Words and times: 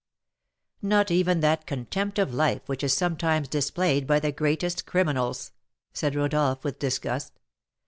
"Not 0.81 1.11
even 1.11 1.41
that 1.41 1.67
contempt 1.67 2.17
of 2.17 2.33
life 2.33 2.63
which 2.65 2.83
is 2.83 2.91
sometimes 2.91 3.47
displayed 3.47 4.07
by 4.07 4.19
the 4.19 4.31
greatest 4.31 4.87
criminals!" 4.87 5.51
said 5.93 6.15
Rodolph, 6.15 6.63
with 6.63 6.79
disgust. 6.79 7.37